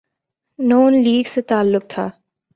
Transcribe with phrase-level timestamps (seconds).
[0.59, 2.09] نون league سے تعلق تھا۔